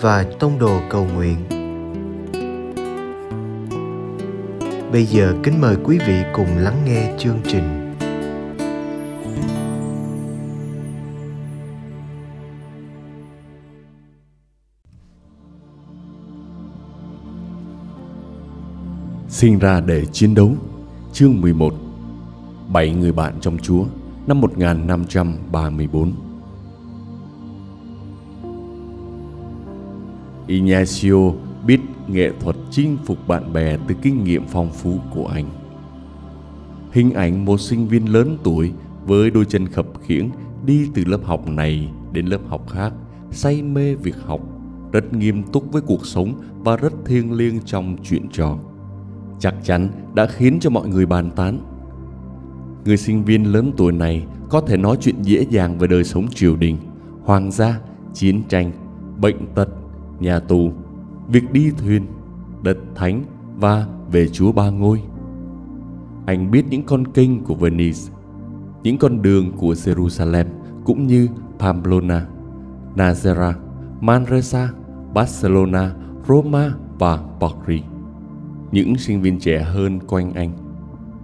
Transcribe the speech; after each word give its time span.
và 0.00 0.24
Tông 0.38 0.58
Đồ 0.58 0.80
Cầu 0.90 1.06
Nguyện. 1.14 1.36
Bây 4.92 5.04
giờ 5.04 5.34
kính 5.42 5.60
mời 5.60 5.76
quý 5.84 5.98
vị 6.06 6.22
cùng 6.34 6.46
lắng 6.58 6.82
nghe 6.86 7.14
chương 7.18 7.38
trình. 7.44 7.82
Sinh 19.28 19.58
ra 19.58 19.80
để 19.80 20.04
chiến 20.12 20.34
đấu, 20.34 20.52
Chương 21.12 21.40
11 21.40 21.74
Bảy 22.72 22.90
người 22.90 23.12
bạn 23.12 23.34
trong 23.40 23.58
Chúa, 23.58 23.84
Năm 24.26 24.40
1534 24.40 26.25
Ignacio 30.46 31.32
biết 31.66 31.80
nghệ 32.08 32.30
thuật 32.40 32.56
chinh 32.70 32.96
phục 33.04 33.28
bạn 33.28 33.52
bè 33.52 33.76
từ 33.88 33.94
kinh 34.02 34.24
nghiệm 34.24 34.42
phong 34.48 34.70
phú 34.72 34.98
của 35.14 35.26
anh. 35.26 35.46
Hình 36.92 37.12
ảnh 37.12 37.44
một 37.44 37.60
sinh 37.60 37.88
viên 37.88 38.12
lớn 38.12 38.38
tuổi 38.42 38.72
với 39.06 39.30
đôi 39.30 39.44
chân 39.44 39.68
khập 39.68 39.86
khiễng 40.02 40.30
đi 40.66 40.88
từ 40.94 41.04
lớp 41.04 41.20
học 41.24 41.48
này 41.48 41.88
đến 42.12 42.26
lớp 42.26 42.40
học 42.48 42.68
khác, 42.70 42.92
say 43.30 43.62
mê 43.62 43.94
việc 43.94 44.16
học, 44.26 44.40
rất 44.92 45.12
nghiêm 45.12 45.42
túc 45.42 45.72
với 45.72 45.82
cuộc 45.82 46.06
sống 46.06 46.34
và 46.58 46.76
rất 46.76 46.92
thiêng 47.04 47.32
liêng 47.32 47.60
trong 47.64 47.96
chuyện 48.02 48.28
trò 48.32 48.58
chắc 49.38 49.54
chắn 49.64 49.88
đã 50.14 50.26
khiến 50.26 50.58
cho 50.60 50.70
mọi 50.70 50.88
người 50.88 51.06
bàn 51.06 51.30
tán. 51.36 51.60
Người 52.84 52.96
sinh 52.96 53.24
viên 53.24 53.52
lớn 53.52 53.72
tuổi 53.76 53.92
này 53.92 54.26
có 54.48 54.60
thể 54.60 54.76
nói 54.76 54.96
chuyện 55.00 55.22
dễ 55.22 55.46
dàng 55.50 55.78
về 55.78 55.86
đời 55.86 56.04
sống 56.04 56.28
triều 56.28 56.56
đình, 56.56 56.76
hoàng 57.24 57.52
gia, 57.52 57.80
chiến 58.14 58.42
tranh, 58.48 58.72
bệnh 59.20 59.46
tật, 59.54 59.68
nhà 60.20 60.38
tù, 60.38 60.72
việc 61.28 61.52
đi 61.52 61.70
thuyền, 61.70 62.06
đất 62.62 62.78
thánh 62.94 63.24
và 63.60 63.86
về 64.12 64.28
Chúa 64.28 64.52
Ba 64.52 64.70
Ngôi. 64.70 65.02
Anh 66.26 66.50
biết 66.50 66.64
những 66.70 66.82
con 66.82 67.06
kênh 67.06 67.44
của 67.44 67.54
Venice, 67.54 68.12
những 68.82 68.98
con 68.98 69.22
đường 69.22 69.52
của 69.56 69.72
Jerusalem 69.72 70.46
cũng 70.84 71.06
như 71.06 71.28
Pamplona, 71.58 72.26
Nazera, 72.96 73.52
Manresa, 74.00 74.72
Barcelona, 75.14 75.94
Roma 76.28 76.74
và 76.98 77.22
Paris 77.40 77.82
những 78.72 78.96
sinh 78.96 79.22
viên 79.22 79.38
trẻ 79.38 79.62
hơn 79.62 80.00
quanh 80.06 80.34
anh 80.34 80.50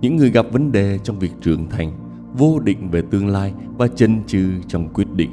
những 0.01 0.17
người 0.17 0.31
gặp 0.31 0.47
vấn 0.53 0.73
đề 0.73 0.99
trong 1.05 1.19
việc 1.19 1.33
trưởng 1.41 1.69
thành 1.69 1.93
vô 2.35 2.61
định 2.61 2.91
về 2.91 3.03
tương 3.11 3.29
lai 3.29 3.53
và 3.79 3.89
chân 3.89 4.23
chừ 4.27 4.51
trong 4.69 4.89
quyết 4.89 5.13
định 5.15 5.31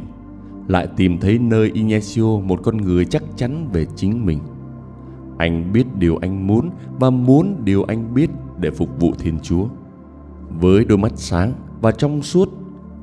lại 0.70 0.88
tìm 0.98 1.20
thấy 1.20 1.40
nơi 1.40 1.72
Inesio 1.74 2.40
một 2.44 2.60
con 2.64 2.78
người 2.78 3.06
chắc 3.06 3.24
chắn 3.36 3.70
về 3.74 3.86
chính 3.96 4.26
mình 4.26 4.40
anh 5.40 5.74
biết 5.74 5.96
điều 5.96 6.18
anh 6.18 6.48
muốn 6.48 6.70
và 7.00 7.10
muốn 7.10 7.62
điều 7.64 7.84
anh 7.84 8.14
biết 8.14 8.30
để 8.60 8.72
phục 8.72 9.00
vụ 9.00 9.14
Thiên 9.20 9.40
Chúa. 9.40 9.66
Với 10.50 10.86
đôi 10.86 10.98
mắt 10.98 11.12
sáng 11.16 11.54
và 11.82 11.92
trong 11.92 12.22
suốt, 12.22 12.50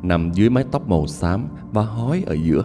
nằm 0.03 0.31
dưới 0.35 0.51
mái 0.51 0.65
tóc 0.71 0.89
màu 0.89 1.07
xám 1.07 1.47
và 1.73 1.83
hói 1.83 2.23
ở 2.27 2.35
giữa. 2.35 2.63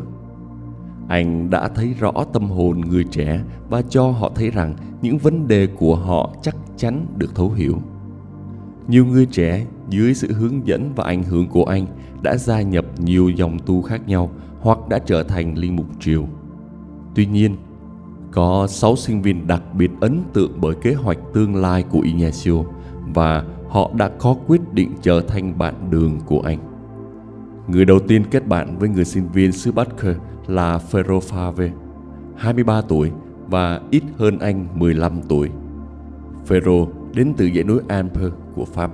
Anh 1.08 1.50
đã 1.50 1.68
thấy 1.68 1.94
rõ 2.00 2.12
tâm 2.34 2.50
hồn 2.50 2.82
người 2.82 3.04
trẻ 3.04 3.44
và 3.70 3.82
cho 3.82 4.08
họ 4.12 4.32
thấy 4.36 4.50
rằng 4.50 4.76
những 5.02 5.18
vấn 5.18 5.48
đề 5.48 5.68
của 5.68 5.96
họ 5.96 6.30
chắc 6.42 6.56
chắn 6.78 7.06
được 7.18 7.36
thấu 7.36 7.52
hiểu. 7.52 7.78
Nhiều 8.88 9.06
người 9.06 9.26
trẻ, 9.26 9.66
dưới 9.90 10.14
sự 10.14 10.34
hướng 10.34 10.68
dẫn 10.68 10.92
và 10.96 11.04
ảnh 11.04 11.24
hưởng 11.24 11.48
của 11.48 11.64
anh, 11.64 11.86
đã 12.22 12.38
gia 12.38 12.62
nhập 12.62 12.86
nhiều 12.98 13.30
dòng 13.30 13.60
tu 13.66 13.82
khác 13.82 14.08
nhau 14.08 14.32
hoặc 14.62 14.90
đã 14.90 15.00
trở 15.00 15.24
thành 15.24 15.58
linh 15.58 15.76
mục 15.76 15.86
triều. 16.00 16.28
Tuy 17.16 17.26
nhiên, 17.26 17.56
có 18.32 18.68
6 18.70 18.96
sinh 18.96 19.22
viên 19.22 19.48
đặc 19.48 19.64
biệt 19.74 19.92
ấn 20.02 20.22
tượng 20.34 20.52
bởi 20.62 20.76
kế 20.76 20.94
hoạch 20.94 21.18
tương 21.34 21.56
lai 21.56 21.84
của 21.84 22.00
Ignacio 22.00 22.54
và 23.14 23.46
họ 23.70 23.92
đã 23.96 24.10
có 24.20 24.36
quyết 24.48 24.62
định 24.74 24.92
trở 25.02 25.22
thành 25.22 25.58
bạn 25.58 25.76
đường 25.90 26.20
của 26.26 26.42
anh. 26.42 26.60
Người 27.68 27.86
đầu 27.86 28.00
tiên 28.00 28.24
kết 28.32 28.48
bạn 28.48 28.78
với 28.78 28.90
người 28.90 29.06
sinh 29.06 29.28
viên 29.34 29.52
xứ 29.52 29.72
Basker 29.72 30.16
là 30.48 30.80
Ferro 30.92 31.20
Fave, 31.20 31.70
23 32.36 32.82
tuổi 32.82 33.12
và 33.48 33.82
ít 33.92 34.04
hơn 34.18 34.40
anh 34.40 34.68
15 34.80 35.22
tuổi. 35.30 35.50
Ferro 36.48 36.88
đến 37.14 37.34
từ 37.38 37.50
dãy 37.56 37.64
núi 37.64 37.80
Alpes 37.88 38.32
của 38.56 38.66
Pháp 38.66 38.92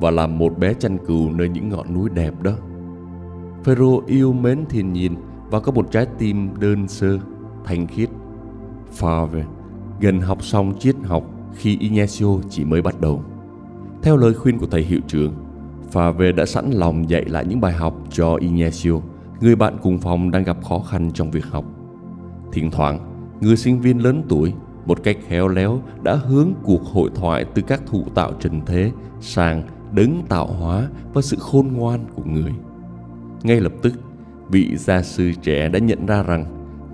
và 0.00 0.10
là 0.10 0.26
một 0.26 0.58
bé 0.58 0.74
chăn 0.74 0.98
cừu 1.06 1.30
nơi 1.30 1.48
những 1.48 1.68
ngọn 1.68 1.94
núi 1.94 2.10
đẹp 2.14 2.42
đó. 2.42 2.52
Phêrô 3.64 4.02
yêu 4.06 4.32
mến 4.32 4.64
thiên 4.68 4.92
nhiên 4.92 5.16
và 5.50 5.60
có 5.60 5.72
một 5.72 5.90
trái 5.90 6.06
tim 6.18 6.48
đơn 6.60 6.88
sơ, 6.88 7.18
thanh 7.64 7.86
khiết. 7.86 8.08
Favre 8.98 9.42
gần 10.00 10.20
học 10.20 10.44
xong 10.44 10.78
triết 10.78 10.96
học 11.04 11.24
khi 11.54 11.78
Ignacio 11.78 12.26
chỉ 12.50 12.64
mới 12.64 12.82
bắt 12.82 13.00
đầu. 13.00 13.22
Theo 14.02 14.16
lời 14.16 14.34
khuyên 14.34 14.58
của 14.58 14.66
thầy 14.66 14.82
hiệu 14.82 15.00
trưởng, 15.06 15.34
Favre 15.92 16.34
đã 16.34 16.46
sẵn 16.46 16.70
lòng 16.70 17.10
dạy 17.10 17.24
lại 17.24 17.44
những 17.46 17.60
bài 17.60 17.72
học 17.72 17.96
cho 18.10 18.34
Ignacio, 18.34 18.92
người 19.40 19.56
bạn 19.56 19.76
cùng 19.82 19.98
phòng 19.98 20.30
đang 20.30 20.44
gặp 20.44 20.56
khó 20.64 20.78
khăn 20.78 21.10
trong 21.14 21.30
việc 21.30 21.46
học. 21.46 21.64
Thỉnh 22.52 22.70
thoảng, 22.70 22.98
người 23.40 23.56
sinh 23.56 23.80
viên 23.80 23.98
lớn 23.98 24.22
tuổi 24.28 24.54
một 24.86 25.02
cách 25.02 25.16
khéo 25.28 25.48
léo 25.48 25.82
đã 26.02 26.14
hướng 26.14 26.52
cuộc 26.62 26.82
hội 26.84 27.10
thoại 27.14 27.44
từ 27.54 27.62
các 27.62 27.82
thụ 27.86 28.04
tạo 28.14 28.32
trần 28.40 28.60
thế 28.66 28.90
sang 29.20 29.62
đấng 29.92 30.22
tạo 30.28 30.46
hóa 30.46 30.88
và 31.12 31.22
sự 31.22 31.36
khôn 31.40 31.68
ngoan 31.72 32.00
của 32.14 32.24
người. 32.24 32.52
Ngay 33.44 33.60
lập 33.60 33.72
tức, 33.82 33.92
vị 34.50 34.76
gia 34.76 35.02
sư 35.02 35.32
trẻ 35.42 35.68
đã 35.68 35.78
nhận 35.78 36.06
ra 36.06 36.22
rằng 36.22 36.44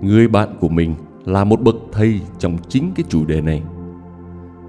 người 0.01 0.27
bạn 0.27 0.49
của 0.59 0.69
mình 0.69 0.95
là 1.25 1.43
một 1.43 1.61
bậc 1.61 1.75
thầy 1.91 2.21
trong 2.39 2.57
chính 2.69 2.91
cái 2.95 3.03
chủ 3.09 3.25
đề 3.25 3.41
này. 3.41 3.63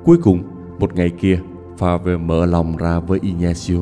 Cuối 0.05 0.17
cùng, 0.23 0.43
một 0.79 0.95
ngày 0.95 1.11
kia, 1.11 1.41
Favre 1.79 2.27
mở 2.27 2.47
lòng 2.47 2.77
ra 2.77 3.01
với 3.01 3.19
Ignacio. 3.23 3.77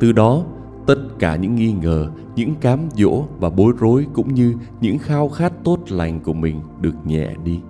Từ 0.00 0.12
đó, 0.12 0.44
tất 0.86 0.96
cả 1.18 1.36
những 1.36 1.54
nghi 1.54 1.72
ngờ, 1.72 2.10
những 2.36 2.54
cám 2.60 2.80
dỗ 2.96 3.24
và 3.38 3.50
bối 3.50 3.72
rối 3.80 4.06
cũng 4.12 4.34
như 4.34 4.54
những 4.80 4.98
khao 4.98 5.28
khát 5.28 5.52
tốt 5.64 5.78
lành 5.88 6.20
của 6.20 6.32
mình 6.32 6.60
được 6.80 6.94
nhẹ 7.04 7.34
đi. 7.44 7.60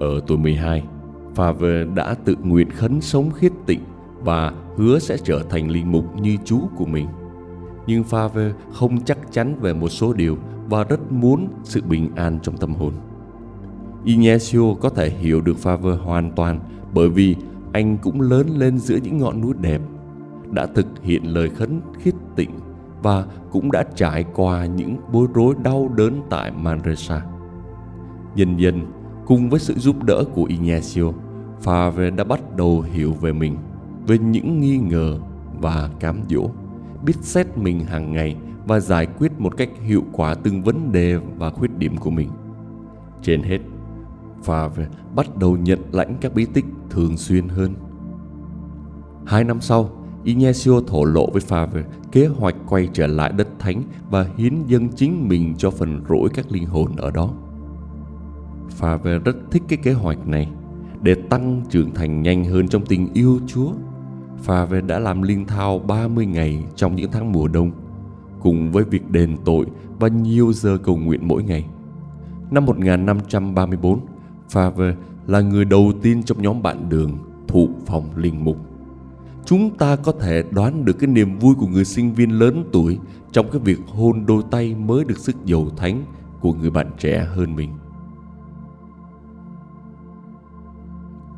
Ở 0.00 0.20
tuổi 0.26 0.38
12, 0.38 0.82
Favre 1.34 1.94
đã 1.94 2.14
tự 2.24 2.36
nguyện 2.42 2.70
khấn 2.70 3.00
sống 3.00 3.30
khiết 3.30 3.52
tịnh 3.66 3.80
và 4.24 4.52
hứa 4.76 4.98
sẽ 4.98 5.16
trở 5.24 5.42
thành 5.50 5.70
linh 5.70 5.92
mục 5.92 6.20
như 6.20 6.36
chú 6.44 6.60
của 6.76 6.86
mình. 6.86 7.06
Nhưng 7.86 8.02
Favre 8.02 8.52
không 8.72 9.04
chắc 9.04 9.18
chắn 9.32 9.54
về 9.60 9.74
một 9.74 9.88
số 9.88 10.12
điều 10.12 10.36
và 10.68 10.84
rất 10.84 11.12
muốn 11.12 11.48
sự 11.64 11.82
bình 11.82 12.10
an 12.14 12.38
trong 12.42 12.56
tâm 12.56 12.74
hồn. 12.74 12.92
Ignacio 14.04 14.74
có 14.80 14.88
thể 14.88 15.10
hiểu 15.10 15.40
được 15.40 15.56
Favre 15.62 15.96
hoàn 15.96 16.32
toàn 16.32 16.60
bởi 16.94 17.08
vì 17.08 17.36
anh 17.72 17.98
cũng 17.98 18.20
lớn 18.20 18.46
lên 18.56 18.78
giữa 18.78 18.96
những 18.96 19.18
ngọn 19.18 19.40
núi 19.40 19.54
đẹp, 19.60 19.80
đã 20.50 20.66
thực 20.66 20.86
hiện 21.02 21.24
lời 21.24 21.48
khấn 21.48 21.80
khiết 21.98 22.14
tịnh 22.36 22.50
và 23.02 23.24
cũng 23.50 23.72
đã 23.72 23.84
trải 23.94 24.24
qua 24.34 24.66
những 24.66 24.96
bối 25.12 25.26
rối 25.34 25.54
đau 25.62 25.90
đớn 25.96 26.22
tại 26.30 26.50
Manresa. 26.50 27.22
Dần 28.34 28.56
dần, 28.56 28.86
cùng 29.26 29.50
với 29.50 29.60
sự 29.60 29.74
giúp 29.74 30.02
đỡ 30.02 30.24
của 30.34 30.44
Ignacio, 30.44 31.12
Favre 31.64 32.16
đã 32.16 32.24
bắt 32.24 32.56
đầu 32.56 32.80
hiểu 32.80 33.12
về 33.12 33.32
mình, 33.32 33.56
về 34.06 34.18
những 34.18 34.60
nghi 34.60 34.78
ngờ 34.78 35.18
và 35.60 35.90
cám 36.00 36.20
dỗ, 36.28 36.50
biết 37.04 37.16
xét 37.20 37.58
mình 37.58 37.80
hàng 37.80 38.12
ngày 38.12 38.36
và 38.66 38.80
giải 38.80 39.06
quyết 39.06 39.32
một 39.38 39.56
cách 39.56 39.68
hiệu 39.82 40.04
quả 40.12 40.34
từng 40.34 40.62
vấn 40.62 40.92
đề 40.92 41.16
và 41.36 41.50
khuyết 41.50 41.78
điểm 41.78 41.96
của 41.96 42.10
mình. 42.10 42.30
Trên 43.22 43.42
hết, 43.42 43.58
Favre 44.44 44.84
bắt 45.14 45.36
đầu 45.36 45.56
nhận 45.56 45.78
lãnh 45.92 46.16
các 46.20 46.34
bí 46.34 46.46
tích 46.54 46.64
thường 46.90 47.16
xuyên 47.16 47.48
hơn. 47.48 47.74
Hai 49.26 49.44
năm 49.44 49.60
sau, 49.60 49.90
Ignacio 50.24 50.80
thổ 50.86 51.04
lộ 51.04 51.30
với 51.30 51.42
Favre 51.48 51.82
kế 52.12 52.26
hoạch 52.26 52.54
quay 52.68 52.88
trở 52.92 53.06
lại 53.06 53.32
đất 53.32 53.48
thánh 53.58 53.82
và 54.10 54.26
hiến 54.36 54.62
dâng 54.66 54.88
chính 54.88 55.28
mình 55.28 55.54
cho 55.58 55.70
phần 55.70 56.04
rỗi 56.08 56.28
các 56.34 56.52
linh 56.52 56.66
hồn 56.66 56.96
ở 56.96 57.10
đó. 57.10 57.30
Favre 58.80 59.18
rất 59.18 59.36
thích 59.50 59.62
cái 59.68 59.78
kế 59.82 59.92
hoạch 59.92 60.26
này 60.26 60.48
để 61.02 61.14
tăng 61.14 61.62
trưởng 61.70 61.94
thành 61.94 62.22
nhanh 62.22 62.44
hơn 62.44 62.68
trong 62.68 62.86
tình 62.86 63.08
yêu 63.14 63.40
Chúa. 63.46 63.72
Favre 64.46 64.86
đã 64.86 64.98
làm 64.98 65.22
liên 65.22 65.46
thao 65.46 65.78
30 65.78 66.26
ngày 66.26 66.64
trong 66.76 66.96
những 66.96 67.10
tháng 67.10 67.32
mùa 67.32 67.48
đông 67.48 67.70
cùng 68.40 68.72
với 68.72 68.84
việc 68.84 69.10
đền 69.10 69.36
tội 69.44 69.66
và 70.00 70.08
nhiều 70.08 70.52
giờ 70.52 70.78
cầu 70.82 70.96
nguyện 70.96 71.28
mỗi 71.28 71.42
ngày. 71.42 71.66
năm 72.50 72.66
1534, 72.66 74.00
Favre 74.52 74.94
là 75.26 75.40
người 75.40 75.64
đầu 75.64 75.92
tiên 76.02 76.22
trong 76.22 76.42
nhóm 76.42 76.62
bạn 76.62 76.88
đường 76.88 77.18
thụ 77.48 77.68
phòng 77.86 78.04
linh 78.16 78.44
mục. 78.44 78.56
Chúng 79.44 79.76
ta 79.76 79.96
có 79.96 80.12
thể 80.12 80.44
đoán 80.50 80.84
được 80.84 80.92
cái 80.98 81.06
niềm 81.06 81.38
vui 81.38 81.54
của 81.54 81.66
người 81.66 81.84
sinh 81.84 82.14
viên 82.14 82.30
lớn 82.30 82.64
tuổi 82.72 82.98
trong 83.32 83.50
cái 83.50 83.60
việc 83.64 83.78
hôn 83.86 84.26
đôi 84.26 84.42
tay 84.50 84.74
mới 84.74 85.04
được 85.04 85.18
sức 85.18 85.36
dầu 85.44 85.70
thánh 85.76 86.04
của 86.40 86.52
người 86.52 86.70
bạn 86.70 86.90
trẻ 86.98 87.26
hơn 87.34 87.56
mình. 87.56 87.70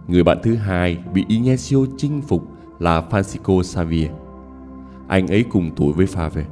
Người 0.08 0.24
bạn 0.24 0.38
thứ 0.42 0.54
hai 0.54 0.98
bị 1.14 1.24
Ignacio 1.28 1.78
chinh 1.96 2.22
phục 2.22 2.53
là 2.84 3.02
Francisco 3.10 3.62
Xavier. 3.62 4.10
Anh 5.08 5.26
ấy 5.26 5.44
cùng 5.50 5.70
tuổi 5.76 5.92
với 5.92 6.06
Favre, 6.06 6.42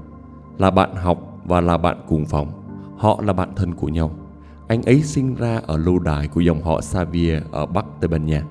là 0.58 0.70
bạn 0.70 0.94
học 0.94 1.40
và 1.44 1.60
là 1.60 1.78
bạn 1.78 1.96
cùng 2.08 2.26
phòng. 2.26 2.48
Họ 2.96 3.20
là 3.24 3.32
bạn 3.32 3.52
thân 3.56 3.74
của 3.74 3.88
nhau. 3.88 4.10
Anh 4.68 4.82
ấy 4.82 5.02
sinh 5.02 5.34
ra 5.34 5.60
ở 5.66 5.76
lâu 5.76 5.98
đài 5.98 6.28
của 6.28 6.40
dòng 6.40 6.62
họ 6.62 6.80
Xavier 6.80 7.42
ở 7.50 7.66
Bắc 7.66 7.84
Tây 8.00 8.08
Ban 8.08 8.26
Nha. 8.26 8.44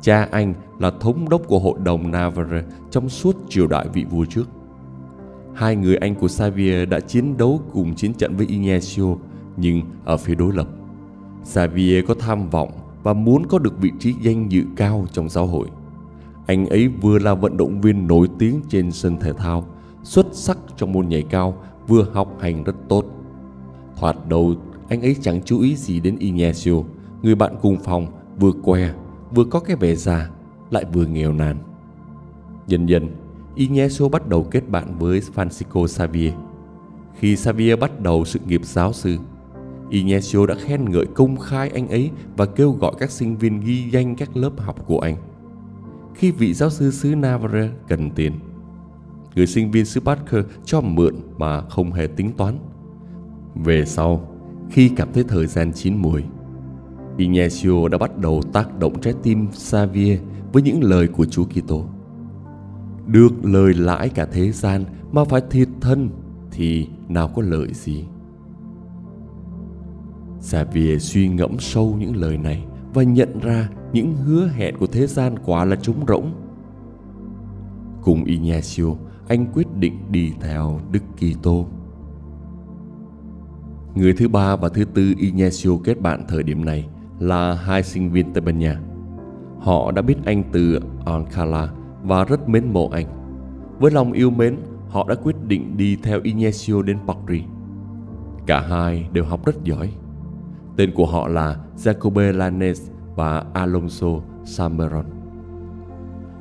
Cha 0.00 0.28
anh 0.30 0.54
là 0.78 0.90
thống 1.00 1.28
đốc 1.28 1.42
của 1.48 1.58
hội 1.58 1.78
đồng 1.84 2.10
Navarre 2.10 2.62
trong 2.90 3.08
suốt 3.08 3.36
triều 3.48 3.66
đại 3.66 3.88
vị 3.92 4.04
vua 4.10 4.24
trước. 4.24 4.44
Hai 5.54 5.76
người 5.76 5.96
anh 5.96 6.14
của 6.14 6.28
Xavier 6.28 6.88
đã 6.88 7.00
chiến 7.00 7.36
đấu 7.36 7.60
cùng 7.72 7.94
chiến 7.94 8.14
trận 8.14 8.36
với 8.36 8.46
Ignacio 8.46 9.04
nhưng 9.56 9.82
ở 10.04 10.16
phía 10.16 10.34
đối 10.34 10.52
lập. 10.52 10.66
Xavier 11.44 12.04
có 12.08 12.14
tham 12.18 12.50
vọng 12.50 12.70
và 13.02 13.12
muốn 13.12 13.46
có 13.46 13.58
được 13.58 13.80
vị 13.80 13.92
trí 13.98 14.14
danh 14.22 14.52
dự 14.52 14.62
cao 14.76 15.06
trong 15.12 15.28
xã 15.28 15.40
hội. 15.40 15.68
Anh 16.46 16.66
ấy 16.66 16.88
vừa 16.88 17.18
là 17.18 17.34
vận 17.34 17.56
động 17.56 17.80
viên 17.80 18.06
nổi 18.06 18.28
tiếng 18.38 18.60
trên 18.68 18.92
sân 18.92 19.16
thể 19.16 19.32
thao, 19.32 19.64
xuất 20.02 20.26
sắc 20.32 20.58
trong 20.76 20.92
môn 20.92 21.08
nhảy 21.08 21.22
cao, 21.22 21.56
vừa 21.88 22.06
học 22.12 22.36
hành 22.40 22.64
rất 22.64 22.76
tốt. 22.88 23.04
Thoạt 23.96 24.16
đầu, 24.28 24.54
anh 24.88 25.02
ấy 25.02 25.16
chẳng 25.20 25.42
chú 25.42 25.60
ý 25.60 25.76
gì 25.76 26.00
đến 26.00 26.16
Ignacio, 26.18 26.72
người 27.22 27.34
bạn 27.34 27.54
cùng 27.62 27.78
phòng, 27.84 28.06
vừa 28.38 28.52
què, 28.62 28.92
vừa 29.34 29.44
có 29.44 29.60
cái 29.60 29.76
vẻ 29.76 29.94
già, 29.94 30.30
lại 30.70 30.84
vừa 30.92 31.06
nghèo 31.06 31.32
nàn. 31.32 31.56
Dần 32.66 32.86
dần, 32.86 33.08
Ignacio 33.54 34.08
bắt 34.08 34.28
đầu 34.28 34.46
kết 34.50 34.68
bạn 34.68 34.98
với 34.98 35.20
Francisco 35.34 35.86
Xavier. 35.86 36.34
Khi 37.18 37.36
Xavier 37.36 37.78
bắt 37.78 38.00
đầu 38.00 38.24
sự 38.24 38.40
nghiệp 38.46 38.60
giáo 38.64 38.92
sư, 38.92 39.18
Ignacio 39.90 40.46
đã 40.46 40.54
khen 40.54 40.90
ngợi 40.90 41.06
công 41.06 41.36
khai 41.36 41.70
anh 41.74 41.88
ấy 41.88 42.10
và 42.36 42.46
kêu 42.46 42.72
gọi 42.72 42.92
các 42.98 43.10
sinh 43.10 43.36
viên 43.36 43.60
ghi 43.60 43.90
danh 43.90 44.16
các 44.16 44.36
lớp 44.36 44.52
học 44.56 44.86
của 44.86 44.98
anh. 44.98 45.16
Khi 46.14 46.30
vị 46.30 46.54
giáo 46.54 46.70
sư 46.70 46.90
xứ 46.90 47.14
Navarre 47.14 47.70
cần 47.88 48.10
tiền, 48.10 48.32
người 49.34 49.46
sinh 49.46 49.70
viên 49.70 49.84
xứ 49.84 50.00
Parker 50.00 50.44
cho 50.64 50.80
mượn 50.80 51.14
mà 51.38 51.60
không 51.60 51.92
hề 51.92 52.06
tính 52.06 52.32
toán. 52.36 52.58
Về 53.54 53.84
sau, 53.84 54.28
khi 54.70 54.88
cảm 54.88 55.08
thấy 55.12 55.24
thời 55.24 55.46
gian 55.46 55.72
chín 55.72 55.96
muồi, 55.96 56.24
Ignacio 57.16 57.88
đã 57.88 57.98
bắt 57.98 58.18
đầu 58.18 58.42
tác 58.52 58.78
động 58.78 59.00
trái 59.00 59.14
tim 59.22 59.46
Xavier 59.52 60.20
với 60.52 60.62
những 60.62 60.84
lời 60.84 61.08
của 61.08 61.24
Chúa 61.24 61.44
Kitô. 61.44 61.84
Được 63.06 63.44
lời 63.44 63.74
lãi 63.74 64.08
cả 64.08 64.26
thế 64.32 64.52
gian 64.52 64.84
mà 65.12 65.24
phải 65.24 65.42
thiệt 65.50 65.68
thân 65.80 66.10
thì 66.50 66.88
nào 67.08 67.28
có 67.28 67.42
lợi 67.42 67.68
gì. 67.74 68.04
Xavier 70.40 71.02
suy 71.02 71.28
ngẫm 71.28 71.58
sâu 71.58 71.96
những 71.98 72.16
lời 72.16 72.36
này 72.36 72.64
và 72.94 73.02
nhận 73.02 73.40
ra 73.40 73.68
những 73.92 74.16
hứa 74.16 74.48
hẹn 74.48 74.76
của 74.78 74.86
thế 74.86 75.06
gian 75.06 75.34
quả 75.44 75.64
là 75.64 75.76
trống 75.76 76.06
rỗng. 76.08 76.32
Cùng 78.02 78.24
Ignacio, 78.24 78.84
anh 79.28 79.46
quyết 79.54 79.66
định 79.76 79.98
đi 80.10 80.32
theo 80.40 80.80
Đức 80.90 81.02
Kitô. 81.16 81.66
Người 83.94 84.12
thứ 84.12 84.28
ba 84.28 84.56
và 84.56 84.68
thứ 84.68 84.84
tư 84.84 85.14
Ignacio 85.18 85.70
kết 85.84 86.00
bạn 86.00 86.24
thời 86.28 86.42
điểm 86.42 86.64
này 86.64 86.88
là 87.18 87.54
hai 87.54 87.82
sinh 87.82 88.10
viên 88.10 88.32
Tây 88.32 88.40
Ban 88.40 88.58
Nha. 88.58 88.80
Họ 89.58 89.90
đã 89.90 90.02
biết 90.02 90.16
anh 90.24 90.42
từ 90.52 90.80
Alcala 91.04 91.68
và 92.02 92.24
rất 92.24 92.48
mến 92.48 92.72
mộ 92.72 92.88
anh. 92.88 93.06
Với 93.78 93.90
lòng 93.90 94.12
yêu 94.12 94.30
mến, 94.30 94.56
họ 94.88 95.06
đã 95.08 95.14
quyết 95.14 95.36
định 95.46 95.76
đi 95.76 95.96
theo 96.02 96.20
Ignacio 96.22 96.82
đến 96.82 96.98
Paris. 97.06 97.44
Cả 98.46 98.60
hai 98.60 99.08
đều 99.12 99.24
học 99.24 99.46
rất 99.46 99.64
giỏi. 99.64 99.92
Tên 100.76 100.90
của 100.94 101.06
họ 101.06 101.28
là 101.28 101.56
Jacobe 101.76 102.32
Lanes 102.32 102.82
và 103.14 103.44
Alonso 103.52 104.08
Sameron. 104.44 105.04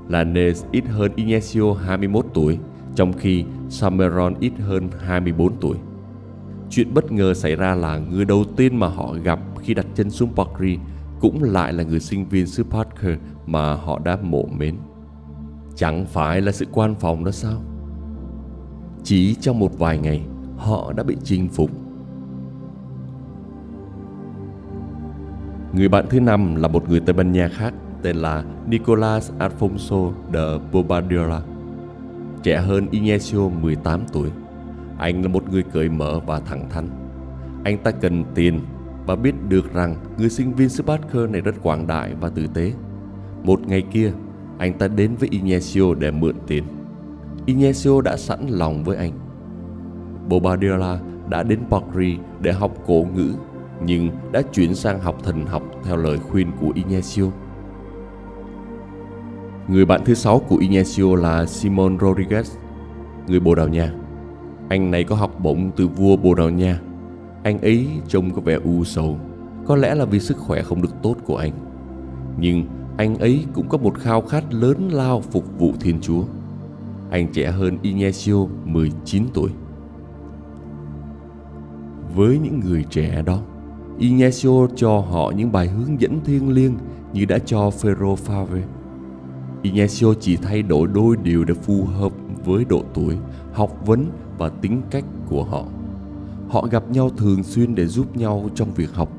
Lanes 0.10 0.64
ít 0.72 0.84
hơn 0.88 1.12
Ignacio 1.16 1.74
21 1.74 2.26
tuổi, 2.34 2.60
trong 2.96 3.14
khi 3.14 3.46
Sameron 3.70 4.34
ít 4.40 4.54
hơn 4.60 4.90
24 5.00 5.56
tuổi. 5.56 5.78
Chuyện 6.70 6.94
bất 6.94 7.12
ngờ 7.12 7.34
xảy 7.34 7.56
ra 7.56 7.76
là 7.76 7.98
người 7.98 8.26
đầu 8.26 8.44
tiên 8.58 8.76
mà 8.76 8.88
họ 8.88 9.16
gặp 9.24 9.40
khi 9.62 9.74
đặt 9.74 9.86
chân 9.96 10.10
xuống 10.10 10.30
Paris 10.36 10.80
cũng 11.20 11.44
lại 11.44 11.74
là 11.74 11.84
người 11.84 12.00
sinh 12.00 12.30
viên 12.30 12.48
xứ 12.48 12.64
Parker 12.64 13.18
mà 13.46 13.74
họ 13.74 14.00
đã 14.00 14.18
mộ 14.22 14.46
mến. 14.46 14.76
Chẳng 15.76 16.06
phải 16.06 16.42
là 16.42 16.52
sự 16.52 16.66
quan 16.72 16.96
phòng 16.96 17.24
đó 17.24 17.32
sao? 17.32 17.62
Chỉ 19.04 19.36
trong 19.36 19.60
một 19.60 19.80
vài 19.80 19.98
ngày, 19.98 20.22
họ 20.58 20.94
đã 20.94 21.04
bị 21.04 21.18
chinh 21.24 21.50
phục. 21.50 21.81
Người 25.74 25.88
bạn 25.88 26.06
thứ 26.10 26.20
năm 26.20 26.56
là 26.56 26.68
một 26.68 26.90
người 26.90 27.00
Tây 27.00 27.14
Ban 27.14 27.32
Nha 27.32 27.48
khác 27.48 27.74
tên 28.02 28.16
là 28.16 28.44
Nicolas 28.68 29.32
Alfonso 29.40 30.12
de 30.34 30.40
Bobadilla, 30.72 31.42
trẻ 32.44 32.62
hơn 32.62 32.88
Ignacio 32.92 33.50
18 33.62 34.02
tuổi. 34.14 34.30
Anh 34.98 35.22
là 35.22 35.28
một 35.28 35.44
người 35.52 35.64
cởi 35.64 35.90
mở 35.90 36.20
và 36.20 36.40
thẳng 36.40 36.70
thắn. 36.70 36.88
Anh 37.64 37.78
ta 37.78 37.92
cần 37.92 38.24
tiền 38.36 38.60
và 39.06 39.16
biết 39.16 39.36
được 39.50 39.74
rằng 39.74 39.96
người 40.18 40.30
sinh 40.30 40.54
viên 40.54 40.70
xứ 40.70 40.84
này 41.30 41.42
rất 41.42 41.56
quảng 41.64 41.88
đại 41.88 42.14
và 42.20 42.30
tử 42.30 42.48
tế. 42.54 42.74
Một 43.44 43.60
ngày 43.68 43.84
kia, 43.92 44.12
anh 44.58 44.74
ta 44.74 44.88
đến 44.88 45.16
với 45.16 45.30
Ignacio 45.32 45.94
để 46.00 46.12
mượn 46.12 46.36
tiền. 46.48 46.64
Ignacio 47.46 48.02
đã 48.02 48.18
sẵn 48.18 48.48
lòng 48.48 48.84
với 48.84 48.98
anh. 48.98 49.12
Bobadilla 50.30 51.00
đã 51.30 51.44
đến 51.44 51.60
Paris 51.70 52.20
để 52.42 52.52
học 52.52 52.72
cổ 52.86 53.06
ngữ 53.16 53.34
nhưng 53.86 54.10
đã 54.32 54.42
chuyển 54.54 54.76
sang 54.76 55.00
học 55.00 55.16
thần 55.24 55.46
học 55.46 55.64
theo 55.84 55.98
lời 55.98 56.18
khuyên 56.18 56.52
của 56.62 56.72
Ignacio. 56.76 57.26
Người 59.68 59.86
bạn 59.86 60.02
thứ 60.06 60.14
sáu 60.14 60.40
của 60.40 60.58
Ignacio 60.58 61.16
là 61.16 61.46
Simon 61.46 61.98
Rodriguez, 61.98 62.44
người 63.28 63.40
Bồ 63.40 63.56
Đào 63.56 63.68
Nha. 63.68 63.94
Anh 64.70 64.92
này 64.92 65.04
có 65.04 65.16
học 65.16 65.40
bổng 65.40 65.72
từ 65.76 65.88
vua 65.88 66.18
Bồ 66.18 66.34
Đào 66.34 66.50
Nha. 66.50 66.80
Anh 67.44 67.62
ấy 67.62 67.88
trông 68.08 68.32
có 68.32 68.42
vẻ 68.42 68.60
u 68.64 68.84
sầu, 68.84 69.18
có 69.66 69.76
lẽ 69.76 69.96
là 69.96 70.06
vì 70.06 70.20
sức 70.20 70.38
khỏe 70.38 70.62
không 70.62 70.82
được 70.82 70.94
tốt 71.04 71.16
của 71.26 71.38
anh. 71.38 71.52
Nhưng 72.38 72.66
anh 72.98 73.18
ấy 73.18 73.46
cũng 73.54 73.70
có 73.70 73.78
một 73.78 74.00
khao 74.00 74.22
khát 74.22 74.54
lớn 74.54 74.90
lao 74.92 75.22
phục 75.22 75.60
vụ 75.60 75.74
Thiên 75.80 76.02
Chúa. 76.02 76.24
Anh 77.10 77.28
trẻ 77.34 77.52
hơn 77.52 77.78
Ignacio 77.82 78.48
19 78.66 79.24
tuổi. 79.34 79.50
Với 82.16 82.40
những 82.44 82.60
người 82.60 82.86
trẻ 82.90 83.24
đó, 83.26 83.42
Ignacio 84.02 84.68
cho 84.76 85.00
họ 85.00 85.32
những 85.36 85.52
bài 85.52 85.68
hướng 85.68 86.02
dẫn 86.02 86.20
thiêng 86.26 86.50
liêng 86.50 86.78
như 87.14 87.26
đã 87.26 87.40
cho 87.40 87.70
Ferro 87.70 88.16
Favre. 88.16 88.62
Ignacio 89.62 90.14
chỉ 90.20 90.36
thay 90.36 90.62
đổi 90.62 90.88
đôi 90.88 91.18
điều 91.24 91.44
để 91.44 91.54
phù 91.54 91.86
hợp 91.86 92.12
với 92.46 92.66
độ 92.66 92.84
tuổi, 92.94 93.18
học 93.54 93.78
vấn 93.86 94.06
và 94.38 94.50
tính 94.50 94.82
cách 94.92 95.04
của 95.30 95.44
họ. 95.44 95.66
Họ 96.50 96.68
gặp 96.72 96.84
nhau 96.90 97.10
thường 97.10 97.44
xuyên 97.44 97.76
để 97.76 97.88
giúp 97.88 98.18
nhau 98.18 98.50
trong 98.56 98.74
việc 98.74 98.94
học 98.94 99.10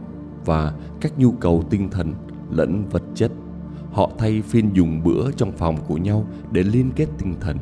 và 0.44 0.74
các 1.00 1.18
nhu 1.18 1.32
cầu 1.32 1.64
tinh 1.70 1.88
thần 1.90 2.14
lẫn 2.50 2.84
vật 2.90 3.02
chất. 3.14 3.32
Họ 3.92 4.10
thay 4.18 4.42
phiên 4.42 4.70
dùng 4.74 5.02
bữa 5.04 5.30
trong 5.30 5.52
phòng 5.52 5.76
của 5.88 5.96
nhau 5.96 6.26
để 6.50 6.62
liên 6.62 6.90
kết 6.96 7.06
tinh 7.18 7.34
thần. 7.40 7.56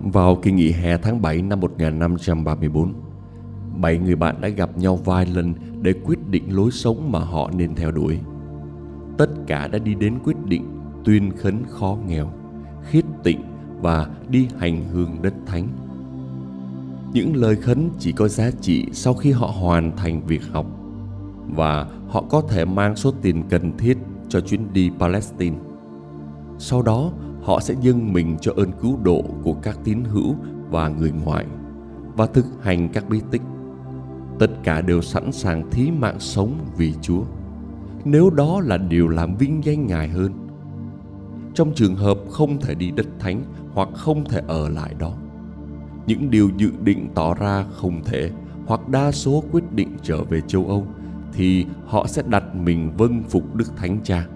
Vào 0.00 0.36
kỳ 0.36 0.52
nghỉ 0.52 0.70
hè 0.70 0.96
tháng 0.98 1.22
7 1.22 1.42
năm 1.42 1.60
1534, 1.60 2.92
bảy 3.76 3.98
người 3.98 4.16
bạn 4.16 4.40
đã 4.40 4.48
gặp 4.48 4.78
nhau 4.78 4.96
vài 4.96 5.26
lần 5.26 5.54
để 5.82 5.92
quyết 6.04 6.18
định 6.30 6.56
lối 6.56 6.70
sống 6.70 7.12
mà 7.12 7.18
họ 7.18 7.50
nên 7.56 7.74
theo 7.74 7.90
đuổi. 7.90 8.18
Tất 9.18 9.30
cả 9.46 9.68
đã 9.68 9.78
đi 9.78 9.94
đến 9.94 10.18
quyết 10.24 10.36
định 10.44 10.80
tuyên 11.04 11.30
khấn 11.36 11.62
khó 11.68 11.98
nghèo, 12.06 12.32
khiết 12.82 13.04
tịnh 13.22 13.40
và 13.80 14.06
đi 14.28 14.48
hành 14.58 14.84
hương 14.92 15.22
đất 15.22 15.34
thánh. 15.46 15.68
Những 17.12 17.36
lời 17.36 17.56
khấn 17.56 17.90
chỉ 17.98 18.12
có 18.12 18.28
giá 18.28 18.50
trị 18.60 18.86
sau 18.92 19.14
khi 19.14 19.30
họ 19.32 19.46
hoàn 19.46 19.96
thành 19.96 20.26
việc 20.26 20.42
học 20.52 20.66
và 21.48 21.86
họ 22.08 22.24
có 22.30 22.42
thể 22.48 22.64
mang 22.64 22.96
số 22.96 23.12
tiền 23.22 23.42
cần 23.50 23.78
thiết 23.78 23.98
cho 24.28 24.40
chuyến 24.40 24.72
đi 24.72 24.90
Palestine. 24.98 25.56
Sau 26.58 26.82
đó, 26.82 27.12
họ 27.42 27.60
sẽ 27.60 27.74
dâng 27.80 28.12
mình 28.12 28.36
cho 28.40 28.52
ơn 28.56 28.72
cứu 28.72 28.98
độ 29.02 29.22
của 29.42 29.52
các 29.52 29.78
tín 29.84 30.04
hữu 30.04 30.34
và 30.70 30.88
người 30.88 31.12
ngoại 31.24 31.46
và 32.16 32.26
thực 32.26 32.44
hành 32.62 32.88
các 32.88 33.08
bí 33.08 33.20
tích 33.30 33.42
tất 34.40 34.50
cả 34.62 34.80
đều 34.80 35.02
sẵn 35.02 35.32
sàng 35.32 35.70
thí 35.70 35.90
mạng 35.90 36.20
sống 36.20 36.58
vì 36.76 36.94
Chúa. 37.02 37.22
Nếu 38.04 38.30
đó 38.30 38.60
là 38.64 38.76
điều 38.76 39.08
làm 39.08 39.36
vinh 39.36 39.64
danh 39.64 39.86
Ngài 39.86 40.08
hơn. 40.08 40.32
Trong 41.54 41.74
trường 41.74 41.96
hợp 41.96 42.18
không 42.30 42.60
thể 42.60 42.74
đi 42.74 42.90
đất 42.90 43.06
thánh 43.18 43.42
hoặc 43.72 43.88
không 43.94 44.24
thể 44.24 44.42
ở 44.46 44.68
lại 44.68 44.94
đó, 44.98 45.12
những 46.06 46.30
điều 46.30 46.50
dự 46.56 46.70
định 46.84 47.08
tỏ 47.14 47.34
ra 47.34 47.64
không 47.72 48.04
thể 48.04 48.30
hoặc 48.66 48.88
đa 48.88 49.12
số 49.12 49.44
quyết 49.52 49.72
định 49.72 49.96
trở 50.02 50.24
về 50.24 50.40
châu 50.46 50.66
Âu 50.66 50.86
thì 51.32 51.66
họ 51.86 52.06
sẽ 52.06 52.22
đặt 52.26 52.54
mình 52.54 52.92
vâng 52.96 53.22
phục 53.28 53.56
Đức 53.56 53.76
Thánh 53.76 53.98
Cha. 54.04 54.26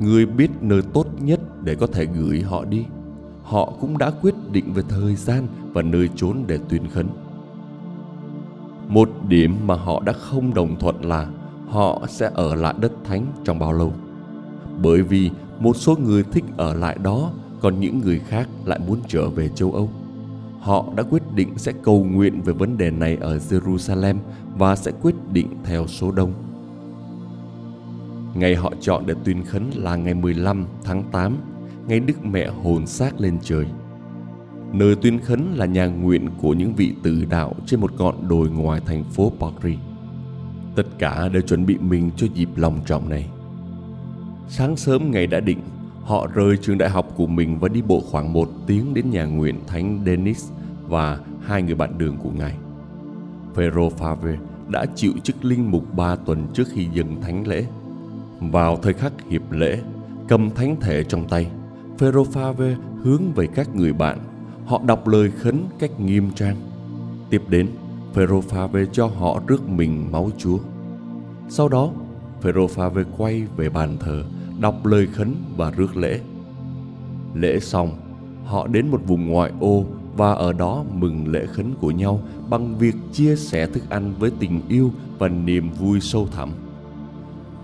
Người 0.00 0.26
biết 0.26 0.50
nơi 0.60 0.82
tốt 0.92 1.06
nhất 1.20 1.40
để 1.64 1.74
có 1.74 1.86
thể 1.86 2.06
gửi 2.06 2.42
họ 2.42 2.64
đi. 2.64 2.84
Họ 3.42 3.72
cũng 3.80 3.98
đã 3.98 4.10
quyết 4.22 4.34
định 4.52 4.72
về 4.72 4.82
thời 4.88 5.14
gian 5.14 5.46
và 5.72 5.82
nơi 5.82 6.08
trốn 6.16 6.44
để 6.46 6.58
tuyên 6.68 6.82
khấn. 6.92 7.06
Một 8.88 9.10
điểm 9.28 9.56
mà 9.66 9.74
họ 9.74 10.02
đã 10.06 10.12
không 10.12 10.54
đồng 10.54 10.78
thuận 10.78 11.04
là 11.04 11.26
họ 11.68 12.02
sẽ 12.08 12.30
ở 12.34 12.54
lại 12.54 12.74
đất 12.80 12.92
thánh 13.04 13.26
trong 13.44 13.58
bao 13.58 13.72
lâu. 13.72 13.92
Bởi 14.82 15.02
vì 15.02 15.30
một 15.58 15.76
số 15.76 15.96
người 15.96 16.22
thích 16.22 16.44
ở 16.56 16.74
lại 16.74 16.98
đó, 17.02 17.30
còn 17.60 17.80
những 17.80 17.98
người 17.98 18.18
khác 18.18 18.48
lại 18.64 18.78
muốn 18.86 19.00
trở 19.08 19.28
về 19.28 19.48
châu 19.48 19.72
Âu. 19.72 19.90
Họ 20.60 20.84
đã 20.96 21.02
quyết 21.02 21.22
định 21.34 21.48
sẽ 21.56 21.72
cầu 21.82 22.04
nguyện 22.04 22.42
về 22.42 22.52
vấn 22.52 22.78
đề 22.78 22.90
này 22.90 23.18
ở 23.20 23.36
Jerusalem 23.36 24.16
và 24.58 24.76
sẽ 24.76 24.92
quyết 25.02 25.14
định 25.32 25.48
theo 25.64 25.86
số 25.86 26.10
đông. 26.10 26.32
Ngày 28.34 28.54
họ 28.54 28.72
chọn 28.80 29.02
để 29.06 29.14
tuyên 29.24 29.44
khấn 29.44 29.70
là 29.74 29.96
ngày 29.96 30.14
15 30.14 30.66
tháng 30.84 31.02
8, 31.12 31.36
ngày 31.88 32.00
Đức 32.00 32.24
Mẹ 32.24 32.48
hồn 32.62 32.86
xác 32.86 33.20
lên 33.20 33.38
trời. 33.42 33.66
Nơi 34.78 34.96
tuyên 34.96 35.20
khấn 35.20 35.54
là 35.54 35.66
nhà 35.66 35.86
nguyện 35.86 36.28
của 36.40 36.54
những 36.54 36.74
vị 36.74 36.94
tử 37.02 37.24
đạo 37.30 37.54
trên 37.66 37.80
một 37.80 37.92
ngọn 37.98 38.28
đồi 38.28 38.50
ngoài 38.50 38.80
thành 38.86 39.04
phố 39.04 39.32
Paris. 39.40 39.78
Tất 40.74 40.82
cả 40.98 41.28
đều 41.28 41.42
chuẩn 41.42 41.66
bị 41.66 41.78
mình 41.78 42.10
cho 42.16 42.26
dịp 42.34 42.48
lòng 42.56 42.80
trọng 42.86 43.08
này. 43.08 43.28
Sáng 44.48 44.76
sớm 44.76 45.10
ngày 45.10 45.26
đã 45.26 45.40
định, 45.40 45.58
họ 46.02 46.26
rời 46.34 46.56
trường 46.56 46.78
đại 46.78 46.90
học 46.90 47.12
của 47.16 47.26
mình 47.26 47.58
và 47.58 47.68
đi 47.68 47.82
bộ 47.82 48.00
khoảng 48.00 48.32
một 48.32 48.48
tiếng 48.66 48.94
đến 48.94 49.10
nhà 49.10 49.24
nguyện 49.24 49.60
Thánh 49.66 50.02
Denis 50.06 50.50
và 50.88 51.18
hai 51.42 51.62
người 51.62 51.74
bạn 51.74 51.98
đường 51.98 52.16
của 52.22 52.30
ngài. 52.30 52.54
Phêrô 53.54 53.88
Favre 53.88 54.36
đã 54.68 54.86
chịu 54.94 55.12
chức 55.22 55.44
linh 55.44 55.70
mục 55.70 55.94
ba 55.94 56.16
tuần 56.16 56.46
trước 56.54 56.68
khi 56.72 56.88
dừng 56.92 57.20
thánh 57.20 57.46
lễ. 57.46 57.66
Vào 58.40 58.76
thời 58.76 58.92
khắc 58.92 59.12
hiệp 59.30 59.52
lễ, 59.52 59.80
cầm 60.28 60.50
thánh 60.50 60.76
thể 60.80 61.04
trong 61.04 61.28
tay, 61.28 61.46
Phêrô 61.98 62.24
Favre 62.24 62.74
hướng 63.02 63.32
về 63.32 63.46
các 63.46 63.74
người 63.74 63.92
bạn. 63.92 64.18
Họ 64.66 64.80
đọc 64.86 65.08
lời 65.08 65.30
khấn 65.30 65.64
cách 65.78 66.00
nghiêm 66.00 66.30
trang. 66.34 66.56
Tiếp 67.30 67.42
đến, 67.48 67.68
Phêrô 68.14 68.40
về 68.72 68.86
cho 68.92 69.06
họ 69.06 69.40
rước 69.46 69.68
mình 69.68 70.12
máu 70.12 70.30
Chúa. 70.38 70.58
Sau 71.48 71.68
đó, 71.68 71.90
Phêrô 72.40 72.66
về 72.66 73.04
quay 73.16 73.42
về 73.56 73.68
bàn 73.68 73.96
thờ, 74.00 74.24
đọc 74.60 74.86
lời 74.86 75.06
khấn 75.06 75.34
và 75.56 75.70
rước 75.70 75.96
lễ. 75.96 76.20
Lễ 77.34 77.60
xong, 77.60 77.90
họ 78.44 78.66
đến 78.66 78.88
một 78.88 79.00
vùng 79.06 79.26
ngoại 79.26 79.52
ô 79.60 79.84
và 80.16 80.32
ở 80.32 80.52
đó 80.52 80.84
mừng 80.92 81.28
lễ 81.28 81.46
khấn 81.46 81.74
của 81.80 81.90
nhau 81.90 82.20
bằng 82.48 82.78
việc 82.78 82.94
chia 83.12 83.36
sẻ 83.36 83.66
thức 83.66 83.90
ăn 83.90 84.14
với 84.18 84.30
tình 84.38 84.60
yêu 84.68 84.92
và 85.18 85.28
niềm 85.28 85.70
vui 85.70 86.00
sâu 86.00 86.28
thẳm. 86.32 86.50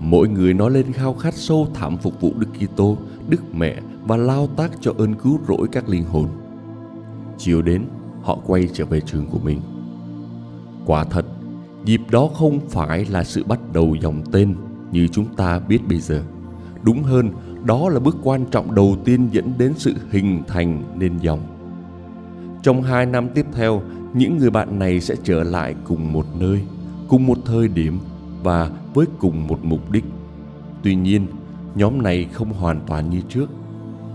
Mỗi 0.00 0.28
người 0.28 0.54
nói 0.54 0.71
lên 0.71 0.92
khao 0.92 1.14
khát 1.14 1.35
sâu 1.35 1.68
thẳm 1.75 1.97
phục 1.97 2.21
vụ 2.21 2.32
Đức 2.37 2.49
Kitô, 2.59 2.97
Đức 3.28 3.54
Mẹ 3.54 3.80
và 4.06 4.16
lao 4.16 4.47
tác 4.47 4.71
cho 4.80 4.92
ơn 4.99 5.14
cứu 5.14 5.38
rỗi 5.49 5.68
các 5.73 5.88
linh 5.88 6.04
hồn. 6.04 6.28
Chiều 7.39 7.62
đến, 7.62 7.83
họ 8.23 8.39
quay 8.47 8.69
trở 8.73 8.85
về 8.85 9.01
trường 9.01 9.27
của 9.27 9.39
mình. 9.39 9.61
Quả 10.87 11.05
thật, 11.05 11.27
dịp 11.85 12.01
đó 12.11 12.29
không 12.35 12.61
phải 12.69 13.05
là 13.05 13.25
sự 13.25 13.45
bắt 13.45 13.61
đầu 13.73 13.97
dòng 14.01 14.23
tên 14.33 14.55
như 14.93 15.09
chúng 15.09 15.37
ta 15.37 15.59
biết 15.59 15.89
bây 15.89 16.01
giờ. 16.01 16.23
Đúng 16.83 17.03
hơn, 17.03 17.31
đó 17.65 17.89
là 17.89 18.01
bước 18.01 18.17
quan 18.23 18.45
trọng 18.51 18.75
đầu 18.75 18.97
tiên 19.05 19.29
dẫn 19.33 19.53
đến 19.59 19.73
sự 19.77 19.95
hình 20.11 20.43
thành 20.49 20.83
nên 20.99 21.19
dòng. 21.19 21.41
Trong 22.62 22.83
hai 22.83 23.07
năm 23.07 23.29
tiếp 23.35 23.47
theo, 23.53 23.83
những 24.15 24.39
người 24.39 24.51
bạn 24.51 24.79
này 24.79 25.01
sẽ 25.01 25.15
trở 25.25 25.43
lại 25.43 25.75
cùng 25.85 26.12
một 26.12 26.27
nơi, 26.39 26.62
cùng 27.09 27.27
một 27.27 27.39
thời 27.45 27.69
điểm 27.69 27.99
và 28.43 28.71
với 28.95 29.07
cùng 29.19 29.47
một 29.47 29.59
mục 29.62 29.91
đích. 29.91 30.05
Tuy 30.83 30.95
nhiên, 30.95 31.27
nhóm 31.75 32.03
này 32.03 32.29
không 32.33 32.53
hoàn 32.53 32.81
toàn 32.87 33.11
như 33.11 33.21
trước. 33.29 33.47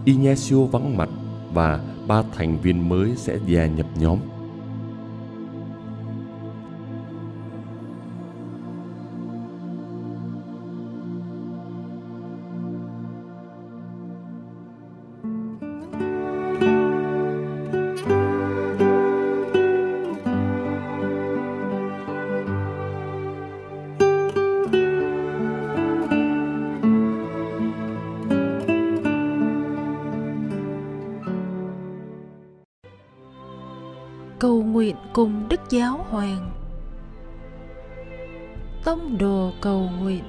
Inesio 0.05 0.57
vắng 0.57 0.97
mặt 0.97 1.09
và 1.53 1.79
ba 2.07 2.23
thành 2.35 2.57
viên 2.57 2.89
mới 2.89 3.15
sẽ 3.15 3.37
gia 3.45 3.65
nhập 3.65 3.87
nhóm. 3.95 4.17
Cùng 35.17 35.47
Đức 35.49 35.59
Giáo 35.69 36.05
Hoàng. 36.09 36.51
Tông 38.85 39.17
đồ 39.17 39.51
cầu 39.61 39.89
nguyện 39.99 40.23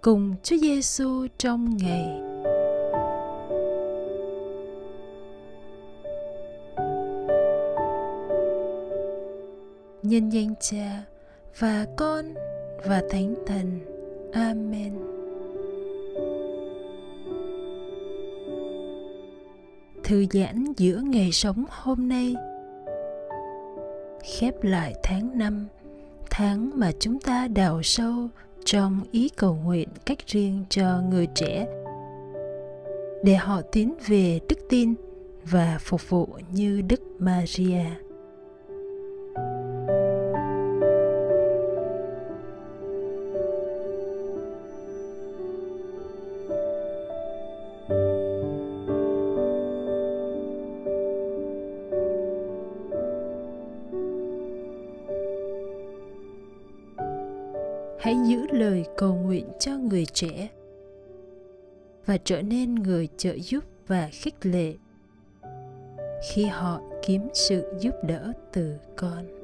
cùng 0.00 0.34
Chúa 0.42 0.56
Giêsu 0.56 1.26
trong 1.38 1.76
ngày 1.76 2.20
nhân 10.02 10.28
danh 10.32 10.54
Cha 10.60 11.11
và 11.58 11.86
Con 11.96 12.34
và 12.84 13.02
Thánh 13.10 13.34
Thần. 13.46 13.80
Amen. 14.32 14.92
Thư 20.04 20.26
giãn 20.30 20.72
giữa 20.76 21.00
ngày 21.04 21.32
sống 21.32 21.64
hôm 21.68 22.08
nay 22.08 22.34
Khép 24.22 24.54
lại 24.62 24.94
tháng 25.02 25.38
năm, 25.38 25.66
Tháng 26.30 26.70
mà 26.74 26.92
chúng 26.98 27.20
ta 27.20 27.48
đào 27.48 27.82
sâu 27.82 28.28
trong 28.64 29.00
ý 29.12 29.28
cầu 29.28 29.58
nguyện 29.64 29.88
cách 30.06 30.18
riêng 30.26 30.64
cho 30.68 31.00
người 31.10 31.26
trẻ, 31.34 31.66
để 33.24 33.34
họ 33.34 33.62
tiến 33.72 33.94
về 34.06 34.40
đức 34.48 34.58
tin 34.68 34.94
và 35.44 35.78
phục 35.80 36.10
vụ 36.10 36.28
như 36.52 36.80
Đức 36.80 37.00
Maria. 37.18 37.84
Trẻ 60.22 60.48
và 62.06 62.16
trở 62.24 62.42
nên 62.42 62.74
người 62.74 63.08
trợ 63.16 63.34
giúp 63.38 63.64
và 63.86 64.08
khích 64.12 64.46
lệ 64.46 64.74
khi 66.30 66.44
họ 66.44 66.80
kiếm 67.02 67.28
sự 67.34 67.64
giúp 67.80 67.94
đỡ 68.08 68.32
từ 68.52 68.76
con. 68.96 69.41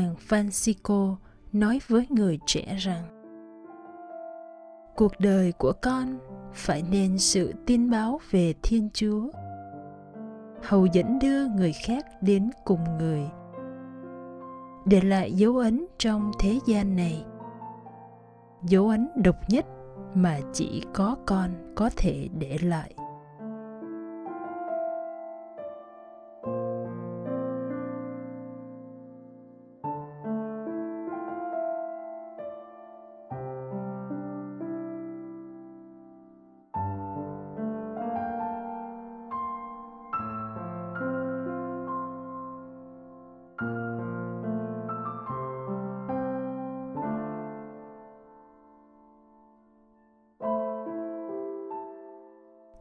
Hoàng 0.00 0.14
Francisco 0.28 1.16
nói 1.52 1.80
với 1.88 2.06
người 2.10 2.38
trẻ 2.46 2.76
rằng, 2.78 3.04
cuộc 4.96 5.12
đời 5.18 5.52
của 5.52 5.72
con 5.82 6.18
phải 6.54 6.82
nên 6.90 7.18
sự 7.18 7.54
tin 7.66 7.90
báo 7.90 8.20
về 8.30 8.54
Thiên 8.62 8.88
Chúa. 8.92 9.30
Hầu 10.62 10.86
dẫn 10.86 11.18
đưa 11.18 11.48
người 11.48 11.72
khác 11.72 12.06
đến 12.20 12.50
cùng 12.64 12.84
người, 12.98 13.22
để 14.84 15.00
lại 15.00 15.32
dấu 15.32 15.56
ấn 15.56 15.86
trong 15.98 16.32
thế 16.38 16.58
gian 16.66 16.96
này. 16.96 17.24
Dấu 18.62 18.88
ấn 18.88 19.08
độc 19.24 19.36
nhất 19.48 19.66
mà 20.14 20.38
chỉ 20.52 20.82
có 20.94 21.16
con 21.26 21.50
có 21.74 21.90
thể 21.96 22.28
để 22.38 22.58
lại. 22.62 22.94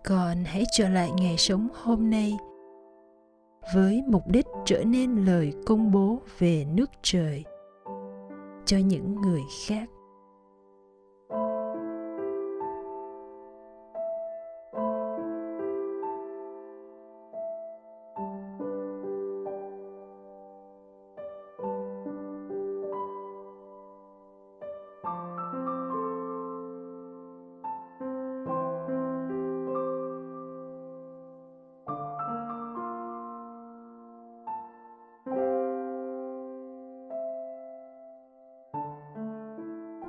Con 0.10 0.44
hãy 0.46 0.64
trở 0.72 0.90
lại 0.90 1.12
ngày 1.18 1.38
sống 1.38 1.68
hôm 1.84 2.10
nay 2.10 2.38
với 3.74 4.04
mục 4.08 4.28
đích 4.28 4.46
trở 4.66 4.84
nên 4.84 5.26
lời 5.26 5.54
công 5.66 5.92
bố 5.92 6.20
về 6.40 6.66
nước 6.74 6.90
trời 7.02 7.44
cho 8.66 8.78
những 8.78 9.16
người 9.16 9.42
khác. 9.68 9.90